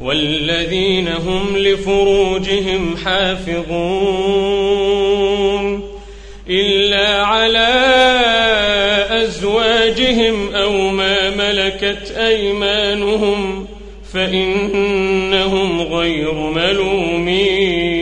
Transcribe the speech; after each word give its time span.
والذين 0.00 1.08
هم 1.08 1.56
لفروجهم 1.56 2.96
حافظون 2.96 4.68
إلا 6.50 7.22
على 7.22 7.68
أزواجهم 9.10 10.54
أو 10.54 10.72
ما 10.88 11.30
ملكت 11.30 12.14
أيمانهم 12.18 13.66
فإنهم 14.12 15.80
غير 15.80 16.34
ملومين 16.34 17.98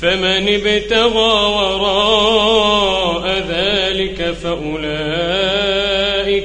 فمن 0.00 0.48
ابتغى 0.48 1.46
وراء 1.54 3.44
ذلك 3.48 4.34
فأولئك 4.42 4.94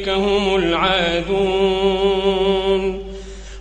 هم 0.09 0.55
العادون 0.55 2.06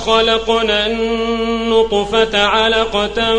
ثم 0.00 0.06
خلقنا 0.12 0.86
النطفة 0.86 2.44
علقة 2.44 3.38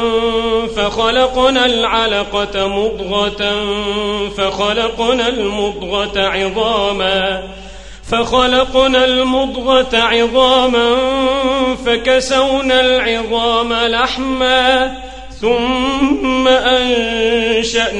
فخلقنا 0.75 1.65
العلقة 1.65 2.67
مضغة 2.67 3.65
فخلقنا 4.37 5.27
المضغة 5.27 6.19
عظاما 6.19 7.43
فخلقنا 8.11 9.05
المضغة 9.05 9.97
عظاما 9.97 10.95
فكسونا 11.85 12.81
العظام 12.81 13.73
لحما 13.73 14.97
ثم 15.41 16.47
أنشأناه 17.27 17.97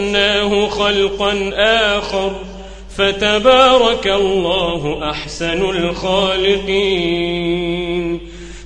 خلقا 0.67 1.51
آخر 1.97 2.31
فتبارك 2.97 4.07
الله 4.07 5.09
أحسن 5.11 5.69
الخالقين 5.69 7.21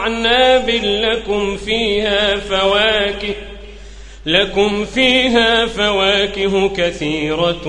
وأعناب 0.00 0.70
لكم 0.84 1.56
فيها 1.56 2.36
فواكه 2.36 3.34
لكم 4.26 4.84
فيها 4.84 5.66
فواكه 5.66 6.68
كثيرة 6.68 7.66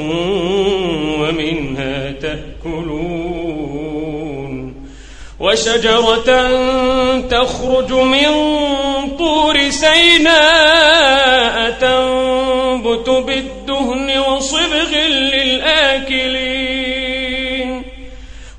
ومنها 1.20 2.12
تأكلون 2.12 3.52
وشجرة 5.40 6.50
تخرج 7.20 7.92
من 7.94 8.28
طور 9.20 9.70
سيناء 9.70 11.72
تنبت 11.82 13.10
بالدهن 13.10 14.20
وصبغ 14.20 14.96
للآكلين 15.08 16.51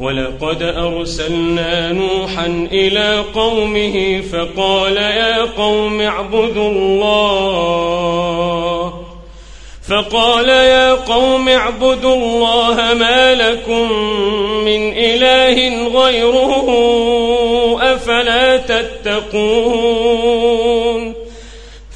ولقد 0.00 0.62
أرسلنا 0.62 1.92
نوحا 1.92 2.68
إلى 2.72 3.24
قومه 3.34 4.22
فقال 4.32 4.96
يا 4.96 5.44
قوم 5.44 6.00
اعبدوا 6.00 6.70
الله. 6.70 7.80
فقال 9.88 10.48
يا 10.48 10.94
قوم 10.94 11.48
اعبدوا 11.48 12.14
الله 12.14 12.94
ما 12.94 13.34
لكم 13.34 13.92
من 14.64 14.92
إله 14.96 15.88
غيره 15.88 16.68
أفلا 17.82 18.56
تتقون. 18.56 20.10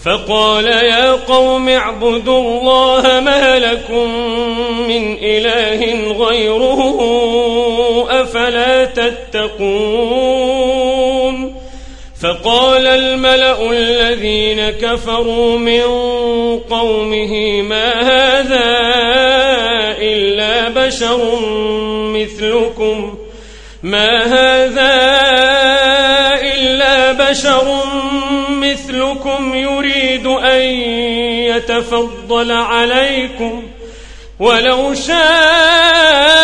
فقال 0.05 0.67
يا 0.67 1.13
قوم 1.13 1.69
اعبدوا 1.69 2.41
الله 2.41 3.21
ما 3.21 3.59
لكم 3.59 4.09
من 4.89 5.17
إله 5.23 6.13
غيره 6.13 6.91
أفلا 8.11 8.85
تتقون 8.85 10.45
فقال 12.23 12.87
الملأ 12.87 13.71
الذين 13.71 14.71
كفروا 14.71 15.59
من 15.59 15.83
قومه 16.71 17.63
ما 17.63 18.01
هذا 18.01 18.65
إلا 19.99 20.69
بشر 20.69 21.41
مثلكم 22.15 23.19
ما 23.83 24.25
هذا 24.25 25.25
بشر 27.35 27.85
مثلكم 28.49 29.55
يريد 29.55 30.27
أن 30.27 30.61
يتفضل 31.51 32.53
عليكم 32.53 33.63
ولو 34.41 34.95
شاء 34.95 36.44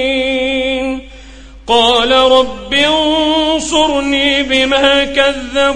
قال 1.71 2.11
رب 2.11 2.73
انصرني 2.73 4.43
بما 4.43 5.05
كذبون. 5.05 5.71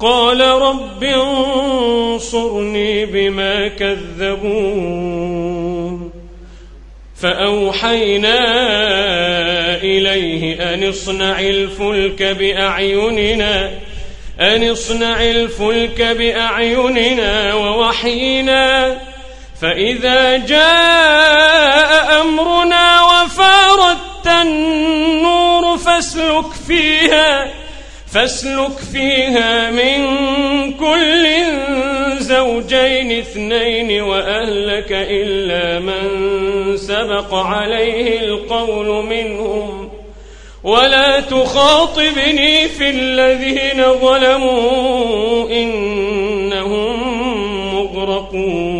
قال 0.00 0.40
رب 0.40 1.04
انصرني 1.04 3.06
بما 3.06 3.68
كذبون. 3.68 5.30
فأوحينا 7.20 8.38
إليه 9.82 10.74
أن 10.74 10.88
اصنع 10.88 11.40
الفلك 11.40 12.22
بأعيننا 12.22 13.70
أن 14.40 14.70
اصنع 14.70 15.22
الفلك 15.22 16.02
بأعيننا 16.02 17.54
ووحينا 17.54 18.96
فإذا 19.62 20.36
جاء 20.36 22.20
أمرنا 22.20 23.00
وفارت 23.02 24.26
النور 24.26 25.78
فاسلك 25.78 26.52
فيها 26.68 27.46
فاسلك 28.12 28.78
فيها 28.92 29.70
من 29.70 30.00
كل 30.72 31.26
زوجين 32.18 33.18
اثنين 33.18 34.02
وأهلك 34.02 34.88
إلا 34.90 35.78
من 35.78 36.76
سبق 36.76 37.34
عليه 37.34 38.20
القول 38.20 39.06
منهم. 39.06 39.90
ولا 40.64 41.20
تخاطبني 41.20 42.68
في 42.68 42.90
الذين 42.90 43.84
ظلموا 44.00 45.48
إنهم 45.50 47.00
مغرقون. 47.74 48.79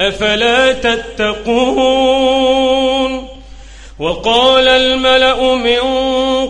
أفلا 0.00 0.72
تتقون 0.72 2.46
وقال 3.98 4.68
الملأ 4.68 5.54
من 5.54 5.80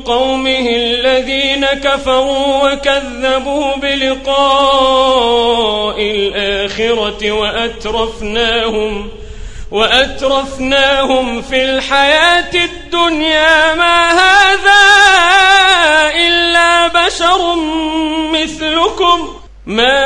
قومه 0.05 0.69
الذين 0.69 1.67
كفروا 1.67 2.73
وكذبوا 2.73 3.77
بلقاء 3.77 5.17
الآخرة 6.01 7.33
وأترفناهم 7.33 9.09
وأترفناهم 9.71 11.43
في 11.43 11.65
الحياة 11.65 12.55
الدنيا 12.55 13.75
ما 13.75 14.11
هذا 14.13 14.83
إلا 16.15 16.87
بشر 16.87 17.55
مثلكم 18.33 19.37
ما 19.67 20.06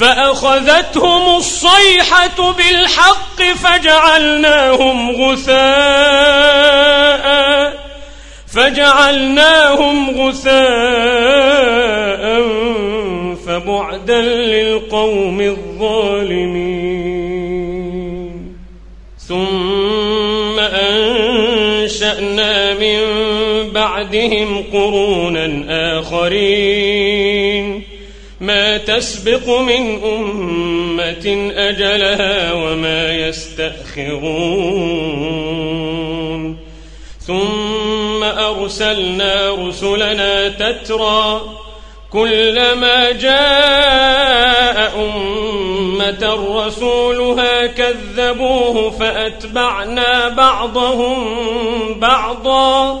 فأخذتهم 0.00 1.36
الصيحة 1.36 2.52
بالحق 2.52 3.42
فجعلناهم 3.42 5.10
غثاء. 5.10 5.58
فجعلناهم 8.54 10.20
غثاء 10.20 10.52
فبعدا 13.46 14.22
للقوم 14.22 15.40
الظالمين. 15.40 16.88
ثم 19.28 20.58
أنشأنا 20.58 22.14
من 22.74 23.00
بعدهم 23.72 24.64
قرونا 24.72 25.64
آخرين. 25.98 27.57
ما 28.40 28.76
تسبق 28.76 29.58
من 29.58 30.02
أمة 30.04 31.52
أجلها 31.56 32.52
وما 32.52 33.12
يستأخرون. 33.12 34.28
ثم 37.26 38.24
أرسلنا 38.24 39.50
رسلنا 39.50 40.48
تترى 40.48 41.40
كلما 42.12 43.10
جاء 43.10 44.92
أمة 44.98 46.38
رسولها 46.56 47.66
كذبوه 47.66 48.90
فأتبعنا 48.90 50.28
بعضهم 50.28 51.18
بعضا. 52.00 53.00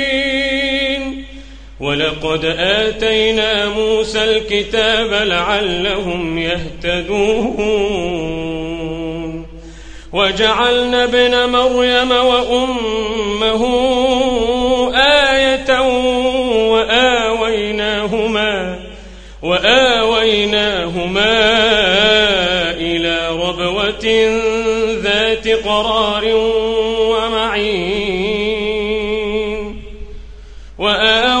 ولقد 1.81 2.45
آتينا 2.59 3.69
موسى 3.69 4.23
الكتاب 4.23 5.13
لعلهم 5.27 6.37
يهتدون. 6.37 7.71
وجعلنا 10.13 11.03
ابن 11.03 11.49
مريم 11.49 12.11
وأمه 12.11 13.65
آية 14.95 15.81
وآويناهما 16.71 18.79
وآويناهما 19.43 21.33
إلى 22.71 23.29
ربوة 23.29 24.05
ذات 25.03 25.47
قرار 25.47 26.25
ومعين. 26.99 28.41
وآويناهما 30.79 31.40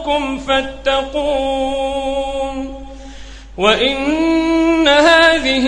ربكم 0.00 0.38
فاتقون 0.38 1.90
وإن 3.58 4.88
هذه 4.88 5.66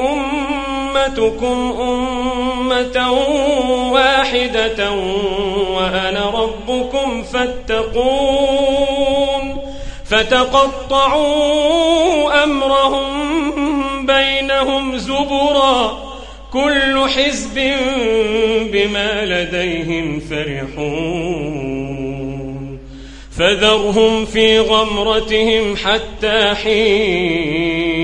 أمتكم 0.00 1.74
أمة 1.80 3.12
واحدة 3.92 4.90
وأنا 5.70 6.30
ربكم 6.30 7.22
فاتقون 7.22 8.64
فتقطعوا 10.04 11.24
أمرهم 12.44 14.06
بينهم 14.06 14.96
زبرا 14.96 16.04
كل 16.52 17.08
حزب 17.08 17.54
بما 18.72 19.24
لديهم 19.24 20.20
فرحون 20.20 22.23
فذرهم 23.38 24.24
في 24.24 24.58
غمرتهم 24.58 25.76
حتى 25.76 26.54
حين. 26.54 27.94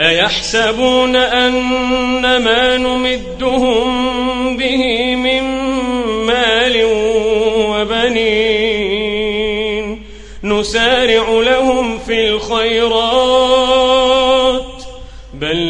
أيحسبون 0.00 1.16
أن 1.16 2.36
ما 2.36 2.76
نمدهم 2.76 4.56
به 4.56 5.14
من 5.16 5.42
مال 6.26 6.84
وبنين. 7.70 8.70
نسارع 10.44 11.28
لهم 11.28 11.98
في 11.98 12.28
الخيرات 12.28 13.60
بل 15.34 15.69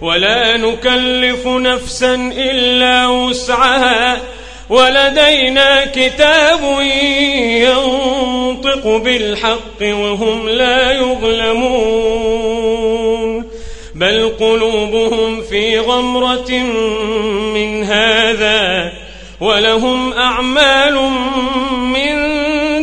ولا 0.00 0.56
نكلف 0.56 1.46
نفسا 1.46 2.14
إلا 2.36 3.06
وسعها 3.06 4.20
ولدينا 4.70 5.84
كتاب 5.84 6.60
ينطق 7.62 8.96
بالحق 8.96 9.82
وهم 9.82 10.48
لا 10.48 10.92
يظلمون 10.92 12.58
بل 13.94 14.32
قلوبهم 14.40 15.42
في 15.42 15.78
غمرة 15.78 16.50
من 17.54 17.84
هذا 17.84 18.92
ولهم 19.40 20.12
أعمال 20.12 20.94
من 21.74 22.16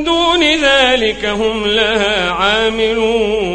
دون 0.04 0.44
ذلك 0.44 1.26
هم 1.26 1.68
لها 1.68 2.32
عاملون 2.32 3.55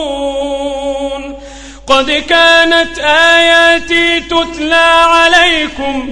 قد 1.91 2.11
كانت 2.11 2.99
آياتي 2.99 4.19
تتلى 4.19 4.75
عليكم 4.75 6.11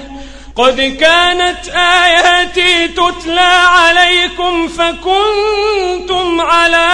قد 0.56 0.82
كانت 0.82 1.70
آياتي 1.76 2.88
تتلى 2.88 3.52
عليكم 3.80 4.68
فكنتم 4.68 6.42
على 6.42 6.88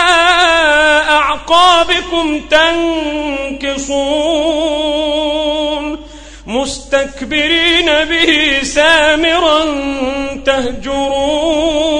أعقابكم 1.09 2.41
تنكصون. 3.59 6.05
مستكبرين 6.47 7.85
به 7.85 8.59
سامرا 8.63 9.65
تهجرون. 10.45 11.95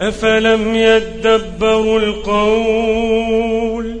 أفلم 0.00 0.74
يدبروا 0.74 2.00
القول؟ 2.00 4.00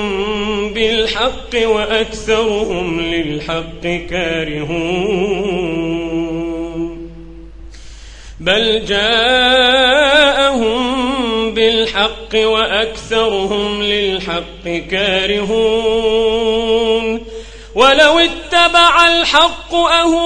بالحق 1.51 1.67
وأكثرهم 1.67 3.01
للحق 3.01 3.81
كارهون. 4.09 4.71
بل 8.39 8.85
جاءهم 8.85 10.31
بالحق 11.53 12.35
وأكثرهم 12.35 13.83
للحق 13.83 14.65
كارهون. 14.91 16.31
ولو 17.75 18.19
اتبع 18.19 19.07
الحق 19.07 19.75
أهواءهم 19.75 20.19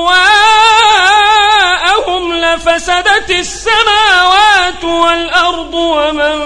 لفسدت 2.33 3.29
السماوات 3.29 4.83
والأرض 4.83 5.73
ومن 5.73 6.39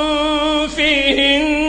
فيهن 0.67 1.68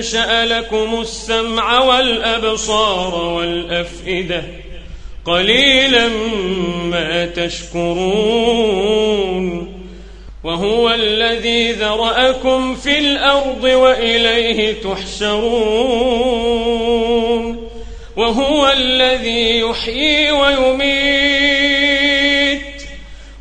أنشأ 0.00 0.44
لكم 0.44 1.00
السمع 1.00 1.78
والأبصار 1.80 3.14
والأفئدة 3.14 4.42
قليلا 5.24 6.08
ما 6.84 7.26
تشكرون 7.26 8.80
وهو 10.44 10.90
الذي 10.90 11.72
ذرأكم 11.72 12.74
في 12.74 12.98
الأرض 12.98 13.64
وإليه 13.64 14.74
تحشرون 14.82 15.60
وهو 18.16 18.70
الذي 18.70 19.60
يحيي 19.60 20.32
ويميت 20.32 21.80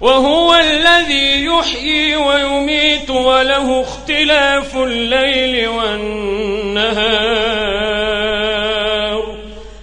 وهو 0.02 0.56
الذي 0.56 1.29
يحيي 1.60 2.16
ويميت 2.16 3.10
وله 3.10 3.82
اختلاف 3.82 4.78
الليل 4.78 5.68
والنهار. 5.68 7.00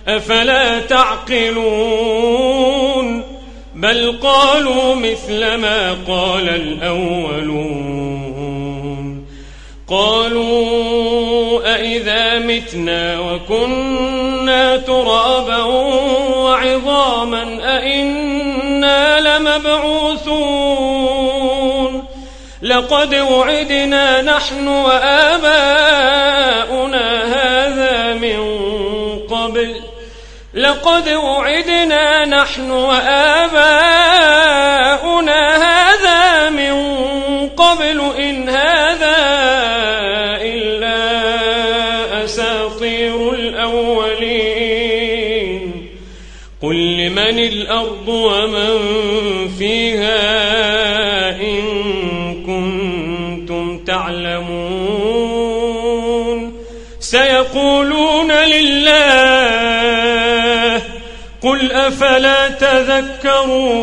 أفلا 0.09 0.81
تعقلون؟ 0.81 2.17
بل 3.75 4.19
قالوا 4.23 4.95
مثل 4.95 5.55
ما 5.55 5.97
قال 6.09 6.49
الأولون. 6.49 8.07
قالوا 9.89 11.75
أئذا 11.75 12.39
متنا 12.39 13.21
وكنا 13.21 14.77
ترابا 14.77 15.63
وعظاما 16.37 17.43
أئنا 17.79 19.21
لمبعوثون. 19.21 20.66
لقد 22.87 23.15
وعدنا 23.15 24.23
نحن 24.23 24.69
وآباؤنا 24.69 25.87
هذا 27.25 28.15
من 28.15 28.39
قبل. 29.19 29.81
لقد 30.55 31.09
وعدنا 31.09 32.25
نحن 32.25 32.71
وآباؤنا 32.71 33.77
هذا 35.57 36.51
من 36.51 36.75
قبل 37.49 38.01
إن 38.19 38.49
هذا 38.49 39.17
إلا 40.43 41.05
أساطير 42.25 43.31
الأولين. 43.31 44.77
قل 46.63 46.77
لمن 46.77 47.39
الأرض 47.39 48.09
ومن 48.09 48.79
فيها؟ 49.59 50.56
أفلا 61.89 62.49
تذكرون 62.49 63.77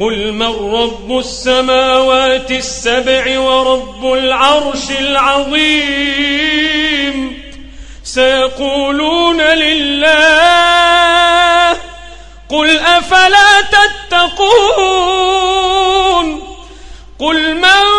قل 0.00 0.32
من 0.32 0.74
رب 0.74 1.18
السماوات 1.18 2.50
السبع 2.50 3.38
ورب 3.38 4.12
العرش 4.12 4.90
العظيم 5.00 6.18
سيقولون 8.04 9.40
لله 9.40 10.08
قل 12.48 12.78
أفلا 12.78 13.60
تتقون 13.60 14.68
قل 17.18 17.54
من 17.54 17.98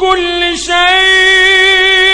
كل 0.00 0.58
شيء 0.58 2.13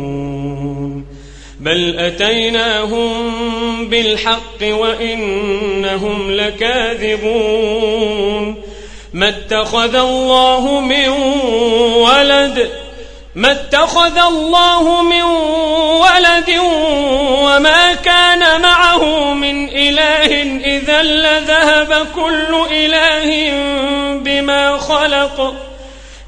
بل 1.61 1.99
أتيناهم 1.99 3.09
بالحق 3.89 4.61
وإنهم 4.61 6.31
لكاذبون 6.31 7.81
ما 9.13 9.29
اتخذ 9.29 9.95
الله 9.95 10.79
من 10.79 11.09
ولد 11.95 12.69
ما 13.35 13.51
اتخذ 13.51 14.17
الله 14.17 15.03
من 15.03 15.23
ولد 16.01 16.59
وما 17.43 17.93
كان 17.93 18.61
معه 18.61 19.33
من 19.33 19.69
إله 19.69 20.41
إذا 20.65 21.03
لذهب 21.03 22.07
كل 22.15 22.65
إله 22.71 23.51
بما 24.17 24.77
خلق 24.77 25.70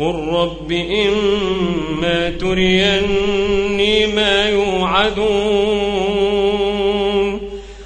قل 0.00 0.28
رب 0.32 0.72
إما 0.72 2.30
تريني 2.30 4.06
ما 4.06 4.48
يوعدون 4.48 5.88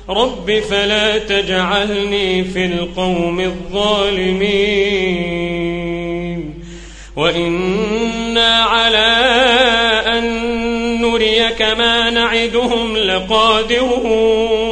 رب 0.08 0.60
فلا 0.70 1.18
تجعلني 1.18 2.44
في 2.44 2.64
القوم 2.64 3.40
الظالمين 3.40 4.82
وإنا 7.16 8.62
على 8.62 9.16
أن 10.06 10.52
نريك 11.02 11.62
ما 11.62 12.10
نعدهم 12.10 12.96
لقادرون 12.96 14.71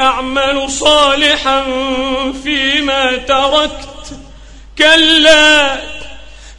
أعمل 0.00 0.70
صالحا 0.70 1.64
فيما 2.44 3.16
تركت. 3.16 4.18
كلا 4.78 5.76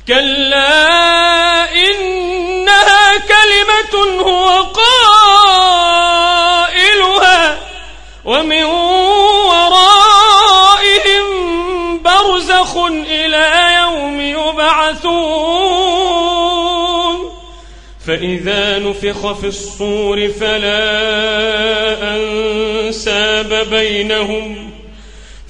كلا. 0.08 1.15
فإذا 18.08 18.80
نفخ 18.80 19.34
في 19.34 19.48
الصور 19.48 20.28
فلا 20.28 20.86
أنساب 22.16 23.68
بينهم 23.70 24.72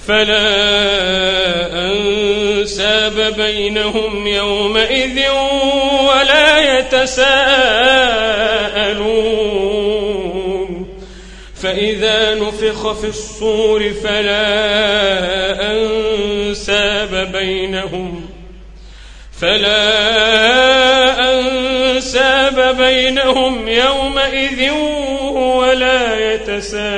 فلا 0.08 0.46
أنساب 1.92 3.34
بينهم 3.36 4.26
يومئذ 4.26 5.20
ولا 6.08 6.78
يتساءلون. 6.78 7.76
فإذا 11.62 12.34
نفخ 12.34 12.92
في 12.92 13.06
الصور 13.06 13.92
فلا 14.04 14.46
أنساب 15.72 17.32
بينهم 17.32 18.30
فلا 19.40 19.80
أنساب 21.20 21.55
بينهم 22.78 23.68
يومئذ 23.68 24.70
ولا 25.30 26.34
يتساءلون. 26.34 26.96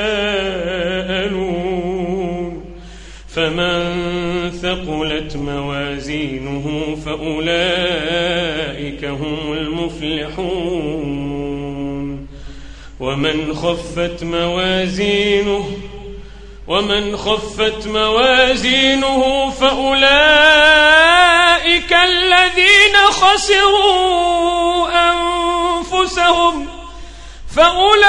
فمن 3.29 4.51
ثقلت 4.63 5.37
موازينه 5.37 6.97
فأولئك 7.07 9.05
هم 9.05 9.53
المفلحون. 9.53 11.09
ومن 13.01 13.55
خفت 13.55 14.25
موازينه 14.25 15.65
ومن 16.69 17.17
خفت 17.17 17.87
موازينه 17.87 19.51
فأولئك 19.51 21.48
الذين 21.93 22.97
خسروا 22.97 24.89
أنفسهم 25.11 26.69
فأولئك 27.57 28.07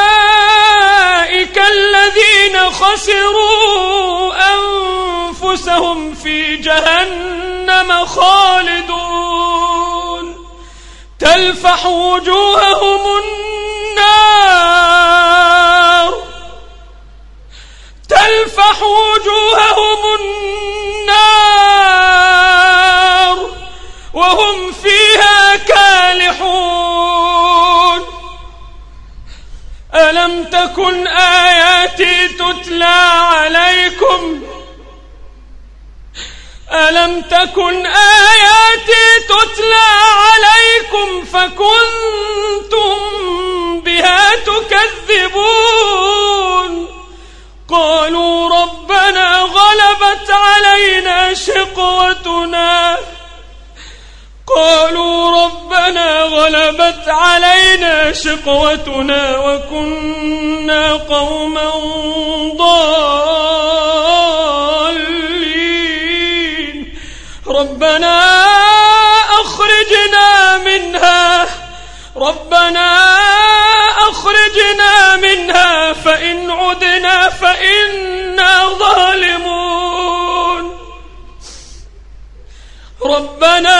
الذين 1.57 2.69
خسروا 2.71 4.33
أنفسهم 4.53 6.15
في 6.15 6.55
جهنم 6.55 8.05
خالدون. 8.05 9.19
تلفح 11.19 11.85
وجوههم 11.85 13.23
النار. 13.23 13.39
تلفح 18.09 18.83
وجوههم 18.83 20.15
النار. 20.19 21.28
ألم 29.99 30.43
تكن 30.43 31.07
آياتي 31.07 32.27
تتلى 32.27 32.85
عليكم؟ 33.21 34.41
ألم 36.71 37.21
تكن 37.21 37.85
آياتي 37.85 39.19
تتلى 39.29 39.89
عليكم 40.25 41.25
فكنتم 41.25 42.97
بها 43.81 44.35
تكذبون؟ 44.35 45.89
قالوا 47.69 48.61
ربنا 48.61 49.39
غلبت 49.39 50.29
علينا 50.31 51.33
شقوتنا. 51.33 52.97
قالوا 54.55 55.45
رب 55.45 55.73
غلبت 56.49 57.05
علينا 57.07 58.13
شقوتنا 58.13 59.37
وكنا 59.37 60.93
قوما 60.93 61.69
ضالين. 62.57 62.89
ربنا 67.47 68.45
أخرجنا 69.41 70.57
منها 70.57 71.45
ربنا 72.15 73.17
أخرجنا 74.09 75.15
منها 75.15 75.93
فإن 75.93 76.51
عدنا 76.51 77.29
فإنا 77.29 78.69
ظالمون. 78.79 79.99
ربنا 83.05 83.79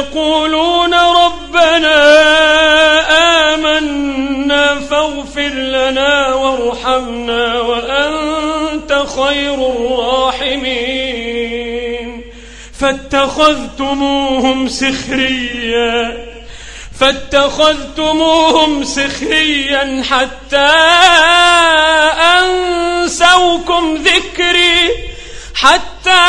يقولون 0.00 0.94
ربنا 0.94 2.00
آمنا 3.54 4.80
فاغفر 4.80 5.48
لنا 5.48 6.34
وارحمنا 6.34 7.60
وأنت 7.60 9.04
خير 9.16 9.54
الراحمين. 9.54 10.90
فاتخذتموهم 12.80 14.68
سخريا 14.68 16.26
فاتخذتموهم 17.00 18.84
سخريا 18.84 20.02
حتى 20.10 20.70
أنسوكم 22.38 23.94
ذكري. 23.94 25.09
حتى 25.60 26.20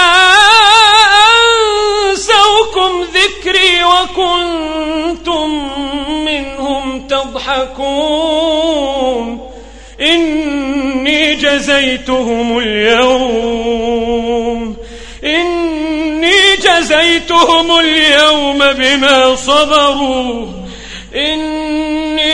أنسوكم 2.12 2.92
ذكري 3.14 3.84
وكنتم 3.84 5.50
منهم 6.26 7.08
تضحكون. 7.08 8.42
إني 10.02 11.36
جزيتهم 11.36 12.58
اليوم. 12.58 13.82
إني 15.24 16.56
جزيتهم 16.56 17.80
اليوم 17.80 18.58
بما 18.58 19.36
صبروا. 19.36 20.46
إني 21.16 22.01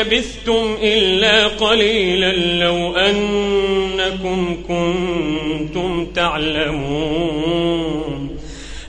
لبثتم 0.00 0.78
إلا 0.82 1.46
قليلا 1.46 2.32
لو 2.64 2.96
أنكم 2.96 4.62
كنتم 4.68 6.06
تعلمون 6.16 7.60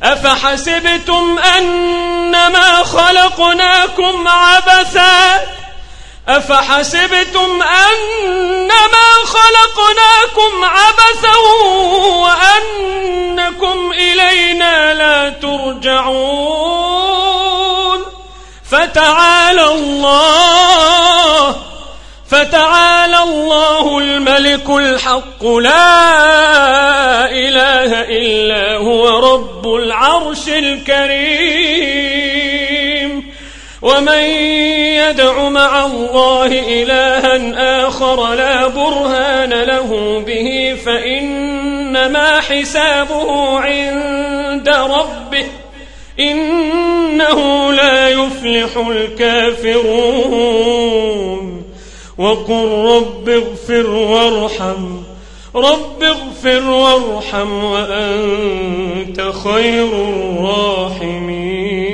أفحسبتم 0.04 1.40
أنما 1.58 2.84
خلقناكم 2.84 4.28
عبثا 4.28 5.44
أفحسبتم 6.28 7.62
أنما 7.62 9.08
خلقناكم 9.26 10.64
عبثا 10.64 11.36
وأنكم 12.24 13.92
إلينا 13.92 14.94
لا 14.94 15.30
ترجعون 15.30 16.71
فتعالى 18.72 19.66
الله 19.74 21.56
فتعالى 22.30 23.24
الله 23.24 23.98
الملك 23.98 24.70
الحق 24.70 25.46
لا 25.46 27.26
إله 27.32 28.02
إلا 28.02 28.76
هو 28.78 29.34
رب 29.34 29.74
العرش 29.76 30.48
الكريم. 30.48 31.92
ومن 33.82 34.24
يدع 35.04 35.50
مع 35.50 35.86
الله 35.86 36.46
إلها 36.46 37.88
آخر 37.88 38.34
لا 38.34 38.68
برهان 38.68 39.54
له 39.54 40.20
به 40.28 40.78
فإنما 40.86 42.42
حسابه 42.42 43.60
عند 43.60 44.70
ربه. 44.70 45.61
إنه 46.30 47.72
لا 47.74 48.10
يفلح 48.10 48.88
الكافرون. 48.88 50.52
وقل 52.18 52.68
رب 52.68 53.30
اغفر 53.30 53.90
وارحم 53.90 54.98
رب 55.56 56.04
اغفر 56.04 56.70
وارحم 56.70 57.64
وأنت 57.64 59.22
خير 59.44 59.88
الراحمين. 60.10 61.91